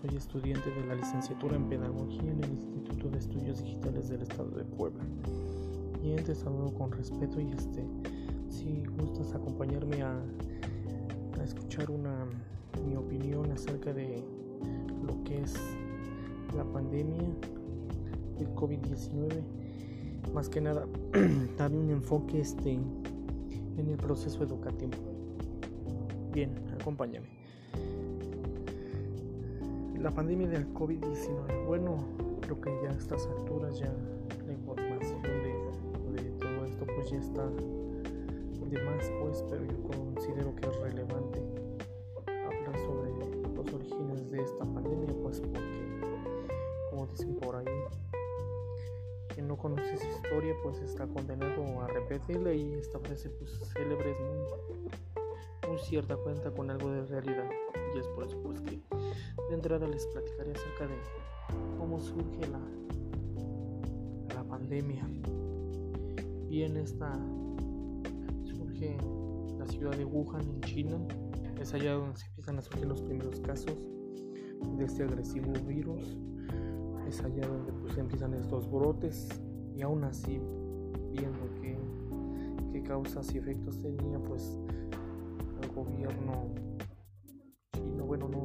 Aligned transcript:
soy 0.00 0.16
estudiante 0.16 0.70
de 0.70 0.86
la 0.86 0.94
licenciatura 0.94 1.56
en 1.56 1.68
Pedagogía 1.68 2.32
en 2.32 2.42
el 2.42 2.50
Instituto 2.50 3.10
de 3.10 3.18
Estudios 3.18 3.62
Digitales 3.62 4.08
del 4.08 4.22
Estado 4.22 4.50
de 4.50 4.64
Puebla. 4.64 5.04
Y 6.02 6.14
te 6.16 6.34
saludo 6.34 6.72
con 6.72 6.90
respeto 6.92 7.38
y 7.40 7.50
este, 7.50 7.84
si 8.48 8.84
gustas 8.98 9.34
acompañarme 9.34 10.02
a, 10.02 10.18
a 11.38 11.44
escuchar 11.44 11.90
una, 11.90 12.24
mi 12.86 12.96
opinión 12.96 13.50
acerca 13.52 13.92
de 13.92 14.24
lo 15.06 15.22
que 15.24 15.42
es 15.42 15.54
la 16.56 16.64
pandemia 16.64 17.22
del 18.38 18.48
COVID-19, 18.54 19.42
más 20.32 20.48
que 20.48 20.62
nada 20.62 20.86
darle 21.58 21.78
un 21.78 21.90
enfoque 21.90 22.40
este, 22.40 22.72
en 22.72 23.86
el 23.88 23.96
proceso 23.98 24.42
educativo. 24.42 24.92
Bien, 26.32 26.54
acompáñame 26.80 27.39
la 30.02 30.10
pandemia 30.10 30.48
del 30.48 30.72
COVID-19. 30.72 31.66
Bueno, 31.66 31.98
creo 32.40 32.60
que 32.60 32.70
ya 32.82 32.90
a 32.90 32.94
estas 32.94 33.26
alturas 33.26 33.78
ya 33.78 33.92
la 34.46 34.52
información 34.52 35.22
de, 35.22 36.30
todo 36.38 36.64
esto 36.64 36.86
pues 36.86 37.10
ya 37.10 37.18
está 37.18 37.44
de 37.44 38.82
más 38.82 39.12
pues, 39.20 39.44
pero 39.50 39.64
yo 39.64 39.82
considero 39.82 40.54
que 40.56 40.68
es 40.68 40.76
relevante 40.80 41.42
hablar 42.26 42.78
sobre 42.78 43.10
los 43.54 43.74
orígenes 43.74 44.30
de 44.30 44.42
esta 44.42 44.64
pandemia 44.64 45.14
pues 45.22 45.40
porque 45.40 46.00
como 46.90 47.06
dicen 47.06 47.34
por 47.36 47.56
ahí 47.56 47.66
quien 49.34 49.48
no 49.48 49.56
conoce 49.56 49.98
su 49.98 50.06
historia 50.06 50.54
pues 50.62 50.80
está 50.80 51.06
condenado 51.08 51.80
a 51.80 51.88
repetirla 51.88 52.54
y 52.54 52.74
esta 52.74 52.98
frase 53.00 53.28
pues 53.28 53.58
célebre 53.74 54.12
es 54.12 54.20
muy, 54.20 55.68
muy 55.68 55.78
cierta 55.80 56.16
cuenta 56.16 56.50
con 56.52 56.70
algo 56.70 56.90
de 56.90 57.04
realidad 57.06 57.50
y 57.94 57.98
es 57.98 58.06
por 58.08 58.24
eso 58.24 58.40
pues 58.42 58.60
que 58.60 58.80
de 59.50 59.56
entrada 59.56 59.88
les 59.88 60.06
platicaré 60.06 60.52
acerca 60.52 60.86
de 60.86 60.94
cómo 61.76 61.98
surge 61.98 62.46
la, 62.52 62.60
la 64.32 64.44
pandemia. 64.44 65.04
Bien, 66.48 66.76
esta 66.76 67.18
surge 68.44 68.96
en 68.96 69.58
la 69.58 69.66
ciudad 69.66 69.96
de 69.96 70.04
Wuhan, 70.04 70.42
en 70.42 70.60
China. 70.60 70.98
Es 71.60 71.74
allá 71.74 71.94
donde 71.94 72.16
se 72.16 72.26
empiezan 72.26 72.58
a 72.58 72.62
surgir 72.62 72.86
los 72.86 73.02
primeros 73.02 73.40
casos 73.40 73.76
de 74.78 74.84
este 74.84 75.02
agresivo 75.02 75.52
virus. 75.66 76.16
Es 77.08 77.20
allá 77.20 77.48
donde 77.48 77.72
pues 77.72 77.98
empiezan 77.98 78.34
estos 78.34 78.70
brotes 78.70 79.28
y 79.74 79.82
aún 79.82 80.04
así 80.04 80.40
viendo 81.10 81.40
qué, 81.60 81.76
qué 82.72 82.82
causas 82.84 83.34
y 83.34 83.38
efectos 83.38 83.80
tenía 83.82 84.20
pues 84.20 84.56
el 85.60 85.68
gobierno 85.72 86.54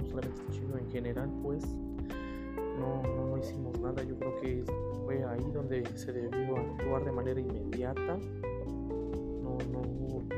no 0.05 0.09
solamente 0.11 0.41
chino 0.51 0.77
en 0.77 0.89
general, 0.89 1.29
pues 1.41 1.65
no, 2.79 3.01
no, 3.03 3.37
hicimos 3.37 3.79
nada. 3.79 4.03
Yo 4.03 4.17
creo 4.17 4.35
que 4.41 4.63
fue 5.03 5.23
ahí 5.23 5.51
donde 5.53 5.85
se 5.97 6.11
debió 6.11 6.57
actuar 6.57 7.05
de 7.05 7.11
manera 7.11 7.39
inmediata. 7.39 8.17
No, 9.41 9.57
no, 9.71 9.81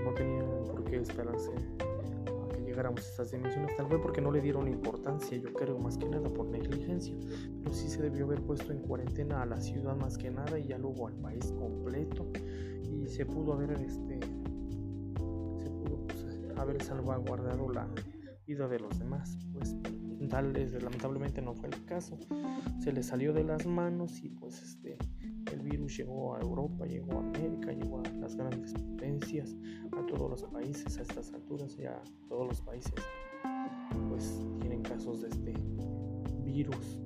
no 0.04 0.14
tenían 0.14 0.46
por 0.68 0.84
qué 0.86 0.98
esperarse 0.98 1.52
a 1.52 2.48
que 2.54 2.62
llegáramos 2.62 3.02
a 3.02 3.10
estas 3.10 3.32
dimensiones, 3.32 3.76
tal 3.76 3.88
vez 3.88 4.00
porque 4.02 4.22
no 4.22 4.32
le 4.32 4.42
dieron 4.42 4.68
importancia, 4.68 5.38
yo 5.38 5.54
creo, 5.54 5.78
más 5.80 5.98
que 5.98 6.08
nada 6.08 6.30
por 6.30 6.48
negligencia. 6.48 7.16
Pero 7.64 7.74
sí 7.74 7.90
se 7.90 8.02
debió 8.02 8.26
haber 8.26 8.42
puesto 8.42 8.72
en 8.72 8.80
cuarentena 8.80 9.42
a 9.42 9.46
la 9.46 9.60
ciudad 9.62 9.96
más 9.96 10.18
que 10.18 10.30
nada 10.30 10.60
y 10.60 10.68
ya 10.68 10.78
luego 10.78 11.08
al 11.08 11.14
país 11.16 11.54
completo. 11.58 12.28
Y 12.84 13.08
se 13.08 13.26
pudo 13.26 13.54
haber, 13.54 13.72
este, 13.72 14.20
se 14.20 15.70
pudo 15.70 16.00
pues, 16.08 16.58
haber 16.58 16.82
salvaguardado 16.82 17.70
la 17.70 17.88
vida 18.48 18.68
de 18.68 18.80
los 18.80 18.98
demás. 18.98 19.38
Pues 19.54 19.76
tal 20.30 20.54
lamentablemente 20.82 21.42
no 21.42 21.54
fue 21.54 21.70
el 21.70 21.86
caso. 21.86 22.18
Se 22.80 22.92
le 22.92 23.04
salió 23.04 23.34
de 23.34 23.44
las 23.44 23.66
manos 23.66 24.24
y 24.24 24.30
pues 24.30 24.62
este 24.62 24.98
el 25.52 25.62
virus 25.62 25.98
llegó 25.98 26.36
a 26.36 26.42
Europa, 26.42 26.86
llegó 26.86 27.20
a 27.20 27.20
América, 27.20 27.72
llegó 27.72 28.00
a 28.00 28.10
las 28.20 28.36
grandes 28.36 28.74
potencias, 28.74 29.56
a 29.94 30.06
todos 30.06 30.30
los 30.30 30.44
países 30.44 30.98
a 30.98 31.02
estas 31.02 31.32
alturas, 31.34 31.78
ya 31.78 32.02
todos 32.28 32.48
los 32.48 32.62
países 32.62 32.94
pues 34.10 34.42
tienen 34.60 34.82
casos 34.82 35.22
de 35.22 35.30
este 35.30 35.54
virus. 36.44 37.00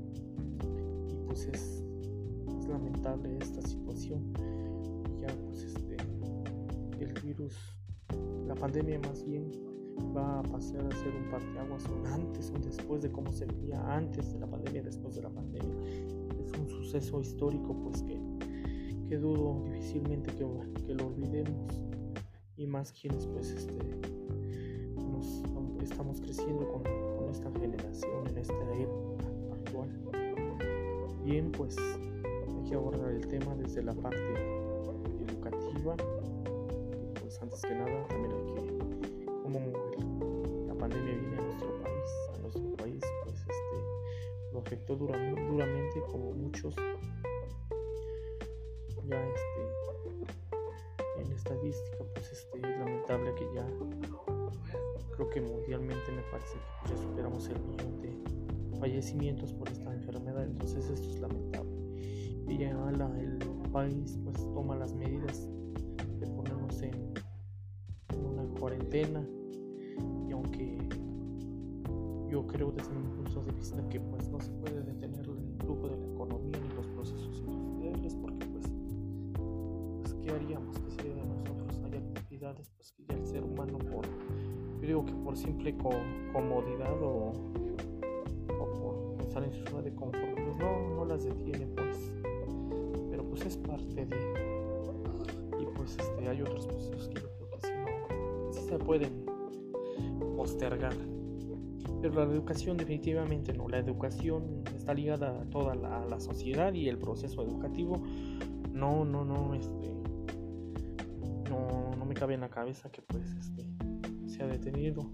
Y 1.10 1.16
pues 1.26 1.46
es, 1.46 1.84
es 2.58 2.68
lamentable 2.68 3.38
esta 3.40 3.62
situación. 3.62 4.34
Ya 5.20 5.28
pues 5.46 5.64
este 5.64 5.98
el 7.00 7.14
virus, 7.24 7.56
la 8.48 8.56
pandemia 8.56 9.00
más 9.00 9.24
bien 9.24 9.71
va 10.16 10.40
a 10.40 10.44
pasar 10.44 10.86
a 10.86 10.92
ser 10.98 11.16
un 11.16 11.30
parteaguas, 11.30 11.86
un 11.86 12.06
antes, 12.08 12.52
un 12.52 12.62
después 12.62 13.02
de 13.02 13.12
cómo 13.12 13.32
se 13.32 13.46
vivía 13.46 13.82
antes 13.96 14.34
de 14.34 14.40
la 14.40 14.48
pandemia, 14.48 14.84
después 14.84 15.16
de 15.16 15.22
la 15.22 15.30
pandemia. 15.30 15.76
Es 16.40 16.52
un 16.58 16.68
suceso 16.68 17.22
histórico, 17.22 17.76
pues 17.84 18.02
que, 18.04 18.20
que 19.08 19.18
dudo 19.18 19.64
difícilmente 19.66 20.32
que, 20.32 20.46
que, 20.86 20.94
lo 20.96 21.08
olvidemos. 21.08 21.82
Y 22.58 22.68
más 22.68 22.92
quienes, 22.92 23.26
pues, 23.28 23.52
este, 23.52 23.74
nos, 24.96 25.44
estamos 25.82 26.22
creciendo 26.22 26.68
con, 26.72 26.84
con 26.84 27.30
esta 27.30 27.52
generación 27.60 28.28
en 28.28 28.38
esta 28.38 28.74
época 28.76 29.26
actual. 29.54 29.90
Bien, 31.24 31.52
pues 31.52 31.78
hay 31.78 32.70
que 32.70 32.76
abordar 32.76 33.12
el 33.12 33.28
tema 33.28 33.56
desde 33.56 33.84
la 33.84 33.94
parte 33.94 34.18
educativa. 35.28 35.96
Y 37.16 37.20
pues 37.20 37.42
antes 37.42 37.62
que 37.62 37.74
nada, 37.74 38.08
también 38.08 38.34
hay 38.34 38.54
que 38.54 38.71
la 39.60 40.76
pandemia 40.76 41.16
viene 41.16 41.38
a 41.38 41.42
nuestro 41.42 41.82
país, 41.82 42.30
a 42.34 42.38
nuestro 42.40 42.76
país, 42.78 43.02
pues 43.24 43.40
este 43.42 44.54
lo 44.54 44.60
afectó 44.60 44.96
duramente 44.96 46.02
como 46.12 46.32
muchos 46.34 46.76
ya 49.08 49.18
este 49.18 49.62
en 51.22 51.32
estadística 51.34 51.98
pues 52.14 52.32
este 52.32 52.58
es 52.58 52.80
lamentable 52.80 53.34
que 53.36 53.46
ya 53.54 53.68
creo 55.16 55.30
que 55.30 55.42
mundialmente 55.42 56.12
me 56.12 56.22
parece 56.32 56.58
que 56.84 56.90
ya 56.90 56.98
superamos 56.98 57.48
el 57.50 57.60
millón 57.62 58.02
de 58.02 58.80
fallecimientos 58.80 59.54
por 59.54 59.70
esta 59.70 59.94
enfermedad 59.94 60.44
entonces 60.44 60.90
esto 60.90 61.10
es 61.10 61.20
lamentable. 61.20 61.72
Y 62.48 62.58
ya 62.58 62.70
el 62.70 63.38
país 63.72 64.18
pues 64.24 64.38
toma 64.54 64.76
las 64.76 64.94
medidas 64.94 65.48
de 66.20 66.28
ponernos 66.28 66.82
en 66.82 67.14
una 68.18 68.44
cuarentena 68.60 69.26
yo 72.32 72.48
creo 72.48 72.72
desde 72.72 72.94
mi 72.94 73.08
punto 73.10 73.44
de 73.44 73.52
vista 73.52 73.78
que 73.90 74.00
pues 74.00 74.30
no 74.30 74.40
se 74.40 74.52
puede 74.52 74.82
detener 74.82 75.20
el 75.20 75.54
flujo 75.60 75.90
de 75.90 75.98
la 75.98 76.06
economía 76.08 76.58
ni 76.62 76.76
los 76.76 76.88
procesos 76.88 77.38
industriales 77.40 78.16
porque 78.16 78.46
pues, 78.46 78.66
pues 80.02 80.14
qué 80.16 80.32
haríamos 80.32 80.80
qué 80.80 80.92
sería 80.92 81.14
de 81.16 81.26
nosotros 81.26 81.82
hay 81.84 81.98
actividades 81.98 82.72
pues 82.78 82.94
que 82.94 83.04
ya 83.06 83.16
el 83.16 83.26
ser 83.26 83.44
humano 83.44 83.78
por 83.80 84.06
yo 84.82 84.88
digo 84.88 85.06
que 85.06 85.14
por 85.14 85.36
simple 85.36 85.78
comodidad 85.78 87.04
o, 87.04 87.34
o, 88.60 88.66
por 88.82 89.18
pensar 89.18 89.44
en 89.44 89.54
su 89.54 89.66
zona 89.66 89.82
de 89.84 89.94
confort 89.94 90.34
pues 90.34 90.58
no, 90.58 90.96
no 90.96 91.06
las 91.06 91.24
detiene 91.24 91.68
pues. 91.68 92.12
Pero 93.12 93.24
pues 93.26 93.46
es 93.46 93.58
parte 93.58 94.06
de 94.06 94.18
y 95.60 95.66
pues 95.76 95.92
este 96.00 96.28
hay 96.28 96.42
otros 96.42 96.66
procesos 96.66 97.10
que 97.10 97.22
yo 97.22 97.30
creo 97.36 97.52
que 97.52 97.68
sí 97.68 97.74
no 97.78 98.54
sí 98.54 98.62
se 98.62 98.80
pueden 98.80 99.21
postergar 100.42 100.96
pero 102.02 102.26
la 102.26 102.34
educación 102.34 102.78
definitivamente 102.78 103.54
no. 103.54 103.68
La 103.70 103.78
educación 103.78 104.64
está 104.76 104.94
ligada 104.94 105.40
a 105.42 105.46
toda 105.46 105.76
la, 105.76 106.20
sociedad 106.20 106.74
y 106.74 106.90
el 106.90 106.98
proceso 106.98 107.44
educativo. 107.44 108.02
No, 108.72 109.06
no, 109.06 109.24
no, 109.24 109.54
este, 109.54 109.94
no, 111.50 111.96
no 111.96 112.06
me 112.06 112.16
cabe 112.16 112.34
en 112.34 112.42
la 112.42 112.50
cabeza 112.50 112.90
que 112.92 113.02
pues 113.04 113.32
este 113.40 113.68
se 114.26 114.42
ha 114.42 114.48
detenido, 114.48 115.12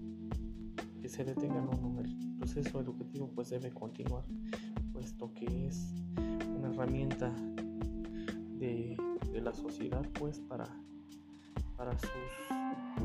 que 1.00 1.08
se 1.08 1.24
detenga, 1.24 1.60
no, 1.60 1.72
no, 1.72 2.00
el 2.00 2.16
proceso 2.38 2.80
educativo 2.80 3.30
pues 3.34 3.50
debe 3.50 3.70
continuar, 3.70 4.24
puesto 4.92 5.32
que 5.34 5.66
es 5.66 5.92
una 6.56 6.70
herramienta 6.72 7.34
de, 8.58 8.96
la 9.42 9.52
sociedad 9.52 10.04
pues 10.18 10.40
para, 10.40 10.66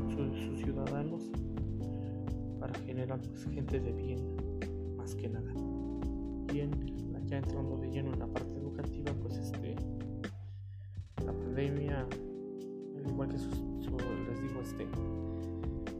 sus 0.08 0.58
ciudadanos 0.58 1.30
para 2.64 2.78
generar 2.86 3.20
pues, 3.20 3.44
gente 3.44 3.78
de 3.78 3.92
bien, 3.92 4.20
más 4.96 5.14
que 5.14 5.28
nada. 5.28 5.52
Bien, 6.50 6.70
ya 7.26 7.36
entrando 7.36 7.76
de 7.76 7.90
lleno 7.90 8.14
en 8.14 8.18
la 8.18 8.26
parte 8.26 8.58
educativa, 8.58 9.12
pues 9.20 9.36
este, 9.36 9.76
la 11.26 11.32
pandemia, 11.34 12.08
al 12.96 13.06
igual 13.06 13.28
que 13.28 13.36
les 13.36 14.40
digo, 14.40 14.62
este, 14.62 14.86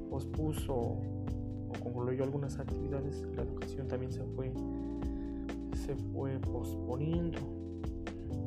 pospuso 0.08 0.75
o 0.75 1.72
concluyó 1.82 2.25
algunas 2.25 2.58
actividades, 2.58 3.22
la 3.37 3.43
educación 3.43 3.87
también 3.87 4.10
se 4.10 4.25
fue, 4.25 4.50
se 5.84 5.94
fue 6.14 6.38
posponiendo. 6.38 7.40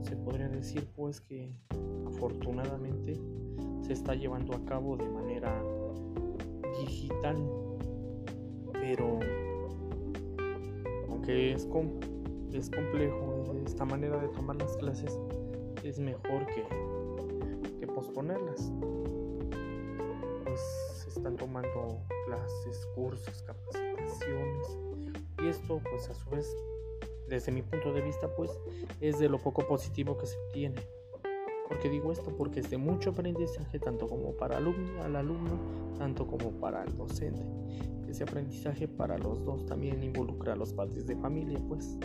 Se 0.02 0.16
podría 0.16 0.50
decir 0.50 0.88
pues 0.96 1.22
que 1.22 1.54
afortunadamente 2.08 3.22
se 3.84 3.94
está 3.94 4.16
llevando 4.16 4.56
a 4.56 4.66
cabo 4.66 4.98
de 4.98 5.08
manera 5.08 5.62
digital 6.80 7.67
pero 8.88 9.20
aunque 11.10 11.52
es, 11.52 11.68
es 12.54 12.70
complejo 12.70 13.54
esta 13.66 13.84
manera 13.84 14.18
de 14.18 14.30
tomar 14.30 14.56
las 14.56 14.78
clases, 14.78 15.20
es 15.84 16.00
mejor 16.00 16.46
que, 16.48 16.66
que 17.80 17.88
posponerlas. 17.88 18.72
Pues 20.46 20.62
se 21.04 21.10
están 21.10 21.36
tomando 21.36 22.02
clases, 22.26 22.88
cursos, 22.96 23.44
capacitaciones 23.44 24.80
y 25.44 25.48
esto 25.48 25.82
pues 25.92 26.10
a 26.10 26.14
su 26.14 26.30
vez 26.30 26.56
desde 27.28 27.52
mi 27.52 27.62
punto 27.62 27.92
de 27.92 28.02
vista 28.02 28.34
pues 28.36 28.50
es 29.02 29.20
de 29.20 29.28
lo 29.28 29.38
poco 29.38 29.68
positivo 29.68 30.18
que 30.18 30.28
se 30.28 30.38
tiene. 30.54 30.82
¿Por 31.68 31.80
qué 31.80 31.90
digo 31.90 32.14
esto? 32.14 32.34
Porque 32.36 32.62
es 32.62 32.70
de 32.70 32.78
mucho 32.78 33.10
aprendizaje 33.10 33.78
tanto 33.78 34.08
como 34.08 34.32
para 34.38 34.58
alumno, 34.58 35.04
al 35.04 35.18
alumno, 35.18 35.60
tanto 35.98 36.26
como 36.26 36.52
para 36.52 36.84
el 36.84 36.96
docente. 36.96 37.46
Ese 38.08 38.24
aprendizaje 38.24 38.88
para 38.88 39.18
los 39.18 39.44
dos 39.44 39.66
también 39.66 40.02
involucra 40.02 40.54
a 40.54 40.56
los 40.56 40.72
padres 40.72 41.06
de 41.06 41.18
familia, 41.18 41.60
pues 41.68 41.98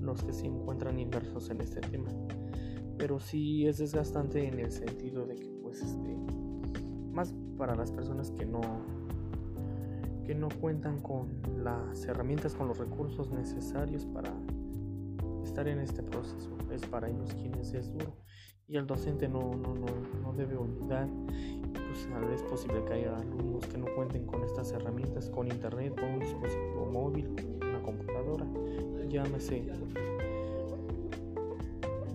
los 0.00 0.24
que 0.24 0.32
se 0.32 0.46
encuentran 0.46 0.98
inversos 0.98 1.50
en 1.50 1.60
este 1.60 1.80
tema. 1.80 2.10
Pero 2.98 3.20
sí 3.20 3.66
es 3.66 3.78
desgastante 3.78 4.46
en 4.48 4.58
el 4.58 4.72
sentido 4.72 5.24
de 5.24 5.36
que 5.36 5.50
pues 5.62 5.82
este 5.82 6.16
más 7.12 7.32
para 7.56 7.76
las 7.76 7.92
personas 7.92 8.30
que 8.32 8.44
no 8.44 8.60
que 10.24 10.34
no 10.34 10.48
cuentan 10.60 11.00
con 11.00 11.28
las 11.62 12.04
herramientas, 12.04 12.54
con 12.54 12.68
los 12.68 12.78
recursos 12.78 13.30
necesarios 13.30 14.04
para 14.06 14.32
estar 15.44 15.68
en 15.68 15.78
este 15.78 16.02
proceso. 16.02 16.50
Es 16.72 16.84
para 16.86 17.08
ellos 17.08 17.34
quienes 17.34 17.72
es 17.72 17.92
duro 17.92 18.19
y 18.70 18.76
el 18.76 18.86
docente 18.86 19.28
no, 19.28 19.40
no, 19.40 19.74
no, 19.74 19.86
no 20.22 20.32
debe 20.32 20.56
olvidar, 20.56 21.08
pues 21.72 22.06
es 22.32 22.42
posible 22.44 22.84
que 22.84 22.92
haya 22.92 23.16
alumnos 23.16 23.66
que 23.66 23.76
no 23.76 23.86
cuenten 23.96 24.24
con 24.26 24.44
estas 24.44 24.70
herramientas, 24.70 25.28
con 25.28 25.48
internet, 25.48 25.92
con 25.98 26.10
un 26.10 26.20
dispositivo 26.20 26.86
móvil, 26.86 27.34
una 27.60 27.82
computadora, 27.82 28.46
llámese, 29.08 29.68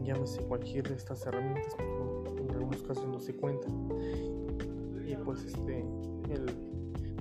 llámese 0.01 0.43
cualquier 0.43 0.87
de 0.87 0.95
estas 0.95 1.25
herramientas, 1.25 1.75
pues, 1.75 2.39
en 2.39 2.51
algunos 2.51 2.81
casos 2.83 3.05
no 3.05 3.19
se 3.19 3.35
cuentan. 3.35 3.89
Y 5.05 5.13
pues 5.17 5.43
este, 5.43 5.81
el, 6.29 6.45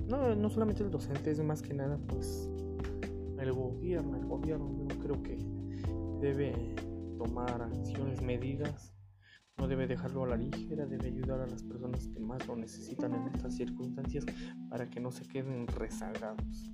no, 0.07 0.33
no 0.33 0.49
solamente 0.49 0.81
el 0.81 0.91
docente, 0.91 1.31
es 1.31 1.43
más 1.43 1.61
que 1.61 1.73
nada 1.73 1.99
pues 2.07 2.49
el 3.37 3.51
gobierno, 3.51 4.15
el 4.15 4.25
gobierno 4.25 4.87
creo 5.03 5.21
que 5.21 5.37
debe 6.21 6.53
tomar 7.17 7.61
acciones, 7.61 8.21
medidas 8.21 8.94
no 9.57 9.67
debe 9.67 9.87
dejarlo 9.87 10.23
a 10.23 10.27
la 10.27 10.37
ligera, 10.37 10.85
debe 10.85 11.07
ayudar 11.07 11.41
a 11.41 11.47
las 11.47 11.63
personas 11.63 12.07
que 12.07 12.19
más 12.19 12.45
lo 12.47 12.55
necesitan 12.55 13.13
en 13.15 13.27
estas 13.27 13.55
circunstancias 13.55 14.25
para 14.69 14.89
que 14.89 14.99
no 14.99 15.11
se 15.11 15.25
queden 15.25 15.67
rezagados. 15.67 16.71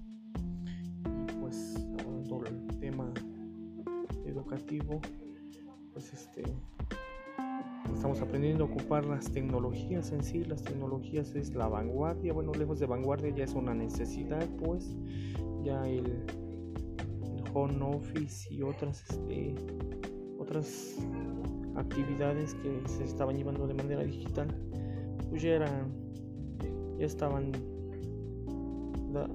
Y 1.06 1.33
pues 1.39 1.75
hablando 2.00 2.39
del 2.39 2.68
tema 2.80 3.13
educativo, 4.25 5.00
pues 5.94 6.13
este 6.13 6.44
estamos 7.94 8.22
aprendiendo 8.22 8.63
a 8.63 8.68
ocupar 8.68 9.06
las 9.06 9.31
tecnologías 9.31 10.12
en 10.12 10.24
sí, 10.24 10.44
las 10.45 10.63
tecnologías 10.63 11.36
es 11.36 11.54
la 11.54 11.68
vanguardia, 11.68 12.34
bueno, 12.34 12.51
lejos 12.54 12.80
de 12.80 12.86
vanguardia 12.86 13.30
ya 13.36 13.44
es 13.44 13.54
una 13.54 13.74
necesidad, 13.74 14.48
pues 14.57 14.95
ya 15.63 15.88
el, 15.88 16.25
home 17.54 17.84
office 17.84 18.51
y 18.54 18.62
otras 18.62 19.04
este, 19.10 19.54
otras 20.39 20.98
actividades 21.76 22.56
que 22.56 22.82
se 22.88 23.04
estaban 23.04 23.38
llevando 23.38 23.68
de 23.68 23.74
manera 23.74 24.04
digital 24.04 24.48
pues 25.30 25.42
ya 25.42 25.52
eran 25.52 25.92
ya 27.00 27.06
estaban 27.06 27.52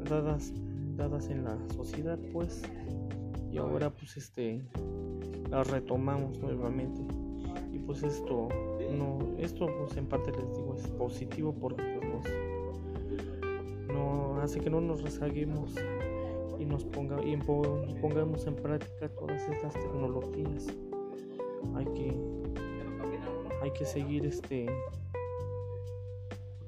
dadas 0.04 0.52
dadas 0.96 1.28
en 1.28 1.44
la 1.44 1.56
sociedad 1.74 2.18
pues. 2.32 2.62
Y 3.50 3.58
ahora 3.58 3.90
pues 3.90 4.16
este 4.16 4.62
las 5.50 5.70
retomamos 5.70 6.38
nuevamente. 6.38 7.00
Y 7.72 7.78
pues 7.78 8.02
esto 8.02 8.48
no 8.92 9.18
esto 9.38 9.66
pues 9.78 9.96
en 9.96 10.06
parte 10.06 10.32
les 10.32 10.54
digo 10.54 10.74
es 10.74 10.86
positivo 10.88 11.54
porque 11.54 11.82
pues 11.82 12.04
nos 12.04 12.26
no 13.88 14.40
hace 14.40 14.60
que 14.60 14.70
no 14.70 14.80
nos 14.80 15.02
rezaguemos 15.02 15.74
y 16.58 16.64
nos 16.64 16.84
ponga 16.84 17.22
y 17.24 17.36
pongamos 17.36 18.46
en 18.46 18.56
práctica 18.56 19.08
todas 19.08 19.48
estas 19.48 19.74
tecnologías 19.74 20.66
hay 21.74 21.84
que 21.86 22.16
hay 23.62 23.70
que 23.72 23.84
seguir 23.84 24.26
este 24.26 24.66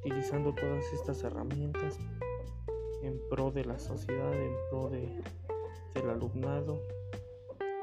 utilizando 0.01 0.55
todas 0.55 0.85
estas 0.93 1.23
herramientas 1.23 1.99
en 3.03 3.21
pro 3.29 3.51
de 3.51 3.65
la 3.65 3.79
sociedad 3.79 4.33
en 4.33 4.53
pro 4.71 4.89
de, 4.89 5.09
del 5.95 6.11
alumnado 6.11 6.83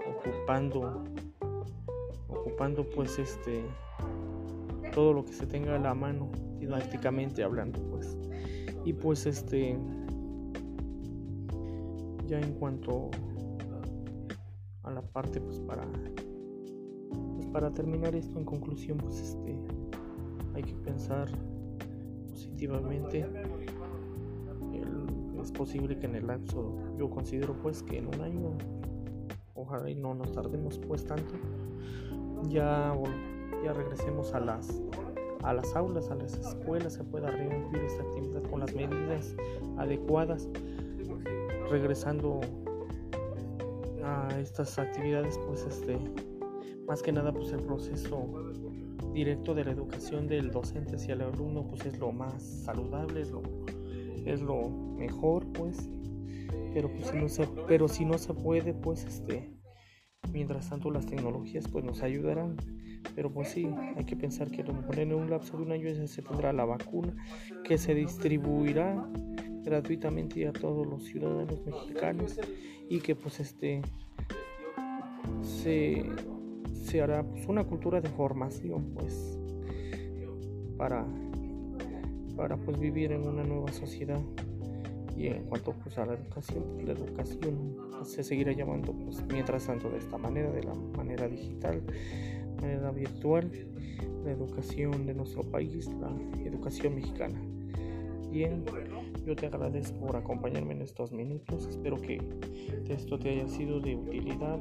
ocupando 0.08 1.04
ocupando 2.28 2.90
pues 2.90 3.20
este 3.20 3.64
todo 4.94 5.14
lo 5.14 5.26
que 5.26 5.34
se 5.34 5.46
tenga 5.46 5.76
a 5.76 5.80
la 5.80 5.94
mano 5.94 6.32
didácticamente 6.58 7.44
hablando 7.44 7.80
pues. 7.90 8.18
Y 8.86 8.94
pues 8.94 9.26
este 9.26 9.78
ya 12.28 12.40
en 12.40 12.54
cuanto 12.54 13.12
a 14.84 14.92
la 14.92 15.02
parte 15.02 15.42
pues 15.42 15.60
para 15.60 15.86
para 17.56 17.72
terminar 17.72 18.14
esto 18.18 18.38
en 18.38 18.44
conclusión, 18.44 18.98
pues 18.98 19.18
este 19.22 19.58
hay 20.56 20.62
que 20.62 20.74
pensar 20.74 21.30
positivamente. 22.30 23.26
es 25.42 25.52
posible 25.54 25.98
que 25.98 26.06
en 26.06 26.16
el 26.16 26.28
lapso, 26.28 26.76
yo 26.98 27.10
considero 27.10 27.54
pues 27.62 27.82
que 27.82 28.00
en 28.00 28.08
un 28.08 28.20
año, 28.20 28.58
ojalá 29.54 29.90
y 29.90 29.96
no 29.96 30.14
nos 30.14 30.34
tardemos 30.34 30.80
pues 30.80 31.06
tanto, 31.06 31.36
ya, 32.50 32.94
ya 33.64 33.72
regresemos 33.72 34.34
a 34.34 34.42
las 34.42 34.82
a 35.42 35.54
las 35.54 35.74
aulas, 35.78 36.12
a 36.12 36.16
las 36.16 36.38
escuelas, 36.38 36.96
se 36.96 37.06
pueda 37.06 37.32
reunir 37.32 37.78
esta 37.78 38.04
actividad 38.04 38.44
con 38.50 38.60
las 38.60 38.76
medidas 38.76 39.34
adecuadas, 39.78 40.50
regresando 41.70 42.42
a 44.04 44.28
estas 44.42 44.78
actividades 44.78 45.40
pues 45.48 45.66
este 45.66 45.98
más 46.88 47.02
que 47.02 47.12
nada 47.12 47.32
pues 47.32 47.52
el 47.52 47.62
proceso 47.62 48.32
directo 49.14 49.54
de 49.54 49.66
la 49.66 49.72
educación 49.72 50.28
del 50.28 50.52
docente 50.52 50.96
hacia 50.96 51.14
el 51.14 51.22
alumno 51.22 51.66
pues 51.68 51.86
es 51.86 51.98
lo 52.00 52.12
más 52.12 52.44
saludable 52.44 53.22
es 53.22 53.32
lo, 53.32 53.42
es 54.26 54.42
lo 54.42 54.70
mejor 54.70 55.46
pues. 55.54 55.90
Pero 56.74 56.92
pues 56.92 57.08
si 57.08 57.18
no 57.18 57.30
se, 57.30 57.48
pero 57.68 57.88
si 57.88 58.06
no 58.06 58.18
se 58.18 58.34
puede 58.34 58.74
pues 58.74 59.06
este 59.06 59.52
mientras 60.34 60.70
tanto 60.70 60.92
las 60.92 61.06
tecnologías 61.06 61.68
pues 61.68 61.86
nos 61.86 62.04
ayudarán. 62.04 62.58
Pero 63.16 63.32
pues 63.32 63.50
sí 63.50 63.68
hay 63.96 64.04
que 64.04 64.16
pensar 64.16 64.50
que 64.50 64.62
en 64.62 65.14
un 65.14 65.30
lapso 65.30 65.58
de 65.58 65.64
un 65.64 65.72
año 65.72 66.08
se 66.08 66.22
tendrá 66.22 66.52
la 66.52 66.66
vacuna 66.66 67.16
que 67.64 67.78
se 67.78 67.94
distribuirá 67.94 69.08
gratuitamente 69.64 70.48
a 70.48 70.54
todos 70.54 70.86
los 70.86 71.04
ciudadanos 71.04 71.66
mexicanos 71.66 72.40
y 72.90 73.00
que 73.00 73.16
pues 73.16 73.40
este 73.40 73.82
se 75.42 76.04
se 76.86 77.02
hará 77.02 77.24
pues, 77.24 77.48
una 77.48 77.64
cultura 77.64 78.00
de 78.00 78.10
formación 78.10 78.92
pues 78.94 79.40
para 80.78 81.06
para 82.36 82.58
pues 82.58 82.80
vivir 82.80 83.14
en 83.14 83.26
una 83.28 83.44
nueva 83.44 83.72
sociedad. 83.72 84.20
Y 85.18 85.28
en 85.28 85.46
cuanto 85.46 85.72
pues 85.72 85.98
a 85.98 86.06
la 86.06 86.14
educación 86.14 86.64
pues, 86.74 86.86
la 86.86 86.92
educación 86.94 87.78
se 88.04 88.24
seguirá 88.24 88.52
llamando 88.52 88.94
pues 88.94 89.24
mientras 89.32 89.66
tanto 89.66 89.90
de 89.90 89.98
esta 89.98 90.18
manera 90.18 90.52
de 90.52 90.64
la 90.64 90.74
manera 90.74 91.28
digital 91.28 91.82
manera 92.62 92.92
virtual 92.92 93.50
la 94.26 94.32
educación 94.32 95.06
de 95.06 95.14
nuestro 95.14 95.44
país 95.44 95.90
la 96.00 96.12
educación 96.44 96.96
mexicana. 96.96 97.42
Bien 98.30 98.66
yo 99.26 99.36
te 99.36 99.48
agradezco 99.48 100.06
por 100.06 100.18
acompañarme 100.18 100.74
en 100.74 100.82
estos 100.82 101.12
minutos. 101.12 101.66
Espero 101.68 102.00
que 102.00 102.20
esto 102.90 103.18
te 103.18 103.30
haya 103.30 103.48
sido 103.48 103.80
de 103.80 103.96
utilidad 103.96 104.60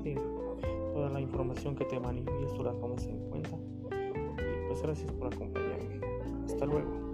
toda 0.94 1.10
la 1.10 1.20
información 1.20 1.74
que 1.74 1.84
te 1.84 1.98
manifiesto 1.98 2.62
la 2.62 2.72
tomes 2.74 3.04
en 3.06 3.18
cuenta. 3.28 3.50
Y 3.50 4.68
pues 4.68 4.80
gracias 4.80 5.10
por 5.12 5.34
acompañarme. 5.34 6.00
Hasta 6.46 6.66
luego. 6.66 7.04